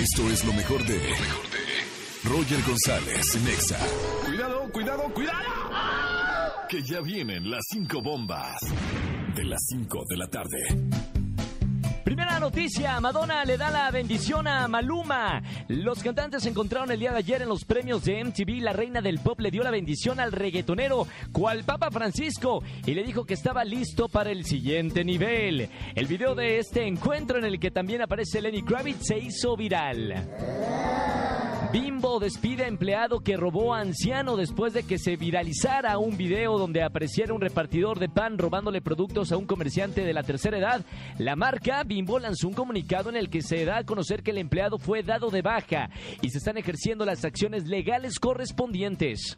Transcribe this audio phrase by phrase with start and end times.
[0.00, 1.00] Esto es lo mejor de.
[2.24, 3.78] Roger González, Nexa.
[4.26, 5.38] Cuidado, cuidado, cuidado.
[6.68, 8.60] Que ya vienen las cinco bombas.
[9.34, 11.07] De las 5 de la tarde.
[12.08, 15.42] Primera noticia, Madonna le da la bendición a Maluma.
[15.68, 18.62] Los cantantes se encontraron el día de ayer en los premios de MTV.
[18.62, 23.02] La reina del pop le dio la bendición al reggaetonero, cual Papa Francisco, y le
[23.02, 25.68] dijo que estaba listo para el siguiente nivel.
[25.94, 30.14] El video de este encuentro en el que también aparece Lenny Kravitz se hizo viral.
[31.70, 36.56] Bimbo despide a empleado que robó a anciano después de que se viralizara un video
[36.56, 40.80] donde apareciera un repartidor de pan robándole productos a un comerciante de la tercera edad.
[41.18, 44.38] La marca Bimbo lanzó un comunicado en el que se da a conocer que el
[44.38, 45.90] empleado fue dado de baja
[46.22, 49.36] y se están ejerciendo las acciones legales correspondientes.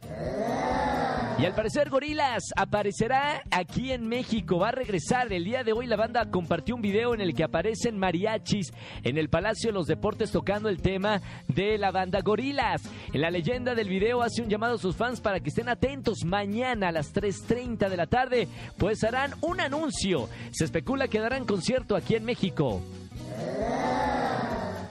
[1.39, 5.31] Y al parecer Gorilas aparecerá aquí en México, va a regresar.
[5.33, 8.71] El día de hoy la banda compartió un video en el que aparecen mariachis
[9.03, 12.83] en el Palacio de los Deportes tocando el tema de la banda Gorilas.
[13.11, 16.23] En la leyenda del video hace un llamado a sus fans para que estén atentos
[16.25, 20.29] mañana a las 3.30 de la tarde, pues harán un anuncio.
[20.51, 22.81] Se especula que darán concierto aquí en México.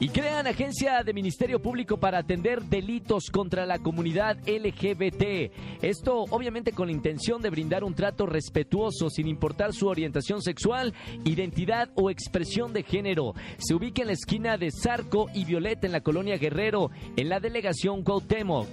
[0.02, 5.52] Y crean agencia de Ministerio Público para atender delitos contra la comunidad LGBT.
[5.82, 10.94] Esto obviamente con la intención de brindar un trato respetuoso sin importar su orientación sexual,
[11.24, 13.34] identidad o expresión de género.
[13.58, 17.38] Se ubica en la esquina de Zarco y Violeta en la colonia Guerrero, en la
[17.38, 18.68] delegación Cuauhtémoc.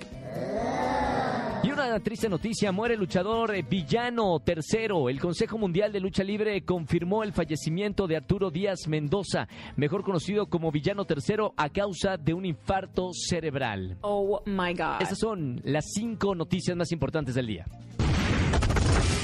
[1.64, 5.10] Y una triste noticia, muere el luchador eh, Villano III.
[5.10, 10.48] El Consejo Mundial de Lucha Libre confirmó el fallecimiento de Arturo Díaz Mendoza, mejor conocido
[10.48, 13.98] como Villano III, a causa de un infarto cerebral.
[14.02, 15.02] Oh my God.
[15.02, 17.66] Estas son las cinco noticias más importantes del día.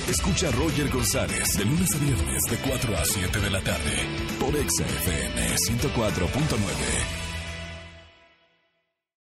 [0.09, 3.91] Escucha a Roger González de lunes a viernes de 4 a 7 de la tarde.
[4.39, 7.22] Por Exa FM 104.9.